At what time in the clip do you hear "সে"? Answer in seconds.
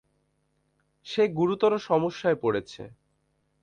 1.07-1.23